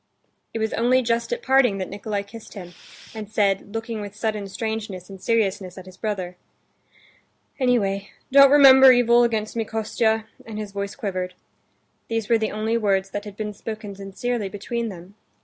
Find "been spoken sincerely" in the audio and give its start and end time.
13.37-14.49